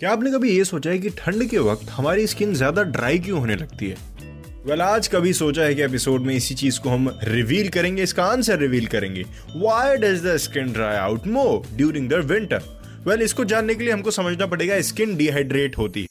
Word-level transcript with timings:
क्या 0.00 0.12
आपने 0.12 0.30
कभी 0.30 0.50
ये 0.50 0.64
सोचा 0.64 0.90
है 0.90 0.98
कि 0.98 1.10
ठंड 1.10 1.44
के 1.50 1.58
वक्त 1.58 1.90
हमारी 1.90 2.26
स्किन 2.26 2.54
ज़्यादा 2.54 2.82
ड्राई 2.84 3.18
क्यों 3.18 3.38
होने 3.40 3.56
लगती 3.56 3.88
है? 3.88 3.96
वेल 4.64 4.68
well, 4.68 4.80
आज 4.82 5.08
कभी 5.08 5.32
सोचा 5.32 5.62
है 5.62 5.74
कि 5.74 5.82
एपिसोड 5.82 6.20
में 6.20 6.34
इसी 6.34 6.54
चीज़ 6.54 6.80
को 6.80 6.90
हम 6.90 7.08
रिवील 7.24 7.68
करेंगे 7.68 8.02
इसका 8.02 8.24
आंसर 8.24 8.58
रिवील 8.58 8.86
करेंगे। 8.86 9.22
Why 9.56 9.96
does 9.96 10.24
the 10.24 10.36
skin 10.36 10.72
dry 10.72 10.96
out 10.96 11.26
more 11.26 11.76
during 11.76 12.08
the 12.10 12.14
winter 12.24 12.62
well 13.06 13.22
इसको 13.22 13.44
जानने 13.44 13.74
के 13.74 13.84
लिए 13.84 13.92
हमको 13.92 14.10
समझना 14.10 14.46
पड़ेगा 14.46 14.80
स्किन 14.80 15.16
डिहाइड्रेट 15.16 15.78
होती 15.78 16.02
है। 16.02 16.08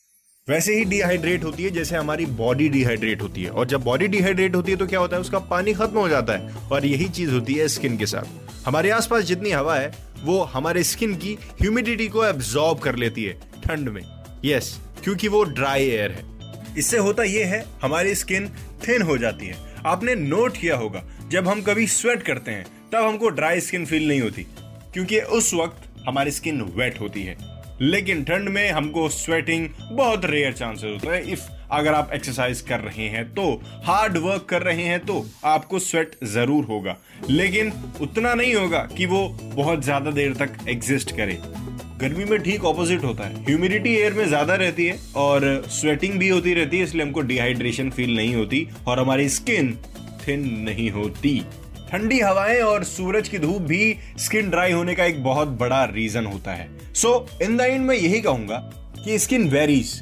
वैसे 0.48 0.78
ही 0.78 0.86
डिहाइड्रेट 0.86 1.44
होती 1.44 1.64
है 1.64 1.70
जैसे 1.72 1.96
हमारी 1.96 2.26
बॉडी 2.40 2.70
डिहाइड्रेट 2.70 3.22
होती 3.22 3.44
है। 3.44 3.50
और 3.50 3.68
जब 3.68 3.84
बॉडी 3.84 4.08
डिहाइड्रेट 4.08 4.56
होती 4.56 4.72
है 4.72 4.78
तो 4.78 4.88
क्या 4.88 5.00
होता 5.00 5.16
है? 5.16 5.22
उसका 5.22 5.40
पानी 5.52 5.74
खत्म 5.74 5.98
हो 5.98 6.10
जाता 6.10 6.34
है। 6.34 6.68
और 6.72 6.86
यही 6.86 7.10
चीज़ 7.10 7.32
होती 7.32 7.54
है 7.54 7.68
स्किन 7.70 7.98
के 7.98 8.06
साथ। 8.06 8.66
हमारे 8.66 8.90
आसपास 8.92 9.24
जितनी 9.26 9.52
हवा 9.52 9.76
है 9.76 9.92
वो 10.24 10.44
हमारे 10.52 10.84
स्किन 10.86 11.16
की 11.16 11.38
ह्यूमिडिटी 11.62 12.08
को 12.08 12.26
एब्जॉर्ब 12.26 12.80
कर 12.80 12.96
लेती 12.96 13.24
है। 13.24 13.52
ठंड 13.64 13.90
में। 13.90 14.02
यस 14.46 14.78
क्योंकि 15.04 15.28
वो 15.28 15.44
ड्राई 15.46 15.84
एयर 15.84 16.12
है। 16.12 16.32
इससे 16.78 16.98
होता 16.98 17.24
यह 17.24 17.48
है, 17.48 17.64
हमारी 17.82 18.16
स्किन 18.16 18.48
थिन 18.88 19.02
हो 19.02 19.18
जाती 19.18 19.48
है। 19.48 19.56
आपने 19.86 20.16
नोट 20.16 20.58
किया 20.58 20.76
होगा, 20.76 21.04
जब 21.30 21.48
हम 21.48 21.62
कभी 21.62 21.88
स्वेट 21.90 22.24
करते 22.24 22.52
हैं, 22.52 22.66
तब 22.92 23.04
हमको 23.04 23.30
ड्राई 23.32 23.62
स्किन 23.62 23.86
फील 23.86 24.08
नहीं 24.08 24.22
होती, 24.22 24.46
क्योंकि 24.94 25.20
उस 25.32 25.54
वक्त 25.54 25.90
हमारी 26.08 26.32
स्किन 26.32 26.62
वेट 26.76 27.00
होती 27.00 27.24
है। 27.24 27.38
लेकिन 27.82 28.24
ठंड 28.24 28.50
में 28.50 28.70
हमको 28.72 29.08
स्वेटिंग 29.10 29.68
बहुत 29.92 30.26
रेयर 30.26 30.54
चांसेस 30.54 30.92
होता 30.94 31.14
है। 31.14 31.32
इफ़ 31.32 31.42
अगर 31.72 31.94
आप 31.94 32.12
एक्सरसाइज 32.14 32.60
कर 32.62 32.80
रहे 32.80 33.08
हैं 33.10 33.24
तो 33.34 33.46
हार्ड 33.86 34.18
वर्क 34.18 34.46
कर 34.50 34.62
रहे 34.62 34.84
हैं 34.84 35.00
तो 35.06 35.26
आपको 35.46 35.80
स्वेट 35.80 36.16
ज़रूर 36.26 36.66
होगा। 36.66 36.96
लेकिन 37.30 37.72
उतना 38.02 38.34
नहीं 38.34 38.54
होगा 38.56 38.80
कि 38.98 39.06
वो 39.06 39.28
बहुत 39.46 39.84
ज़्यादा 39.84 40.12
देर 40.12 40.34
तक 40.36 40.58
एग्जिस्ट 40.70 41.16
करे। 41.18 41.40
गर्मी 42.00 42.26
में 42.26 42.40
ठीक 42.44 42.64
ऑपोजिट 42.66 43.04
होता 43.04 43.24
है। 43.24 43.44
ह्यूमिडिटी 43.46 43.94
एयर 43.96 44.14
में 44.14 44.26
ज़्यादा 44.28 44.56
रहती 44.56 44.86
है 44.86 44.98
और 45.16 45.64
स्वेटिंग 45.72 46.20
भी 46.20 46.30
होती 46.30 46.54
रहती 46.54 46.78
है 46.78 46.84
इसलिए 46.84 47.04
हमको 47.04 47.22
डिहाइड्रेशन 47.24 47.90
फील 47.90 48.16
नहीं 48.16 48.36
होती 48.36 48.68
और 48.88 49.00
हमारी 49.00 49.28
स्किन 49.30 49.78
थिन 50.28 50.48
नहीं 50.66 50.90
होती। 50.92 51.40
ठंडी 51.92 52.20
हवाएँ 52.20 52.62
और 52.62 52.84
सूरज 52.84 53.28
की 53.30 53.40
धूप 53.40 53.62
भी 53.62 53.96
स्किन 54.20 54.50
ड्राई 54.50 54.72
होने 54.72 54.96
का 54.96 55.06
एक 55.06 55.24
बहुत 55.24 55.48
बड़ा 55.60 55.84
रीजन 55.86 56.26
होता 56.26 56.52
है। 56.52 56.70
सो 56.94 57.16
इन 57.44 57.58
द 57.58 57.62
एंड 57.62 57.86
मैं 57.86 57.96
यही 57.96 58.22
कहूँगा 58.22 58.58
कि 59.04 59.20
स्किन 59.20 59.48
वेरीज 59.50 60.02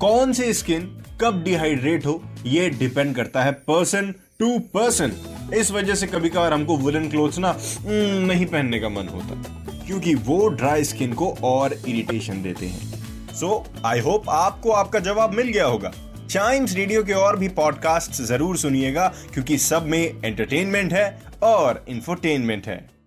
कौन 0.00 0.32
सी 0.32 0.52
स्किन 0.54 0.94
कब 1.20 1.42
डिहाइड्रेट 1.44 2.06
हो 2.06 2.22
ये 2.46 2.68
डिपेंड 2.70 3.14
करता 3.16 3.42
है 3.42 3.52
पर्सन 3.68 4.14
टू 4.38 4.58
पर्सन 4.74 5.12
इस 5.54 5.70
वजह 5.72 5.94
से 5.94 6.06
कभी 6.06 6.28
कभार 6.28 6.52
हमको 6.52 6.76
वुलन 6.76 7.08
क्लोथ्स 7.10 7.38
ना 7.38 7.48
हम्म, 7.48 8.26
नहीं 8.26 8.46
पहनने 8.46 8.78
का 8.80 8.88
मन 8.88 9.08
होता। 9.08 9.67
क्योंकि 9.88 10.14
वो 10.14 10.48
ड्राई 10.48 10.84
स्किन 10.84 11.12
को 11.12 11.30
और 11.44 11.72
इरिटेशन 11.88 12.42
देते 12.42 12.66
हैं। 12.66 13.34
सो 13.34 13.64
आई 13.84 14.00
होप 14.00 14.28
आपको 14.30 14.70
आपका 14.72 14.98
जवाब 15.00 15.34
मिल 15.34 15.48
गया 15.48 15.66
होगा। 15.66 15.92
चाइम्स 16.28 16.74
रेडियो 16.74 17.02
के 17.04 17.12
और 17.12 17.36
भी 17.36 17.48
पॉडकास्ट 17.48 18.22
ज़रूर 18.22 18.56
सुनिएगा, 18.56 19.06
क्योंकि 19.34 19.58
सब 19.58 19.86
में 19.86 20.22
एंटरटेनमेंट 20.24 20.92
है 20.92 21.22
और 21.42 21.84
इंफोटेनमेंट 21.88 22.66
है। 22.66 22.97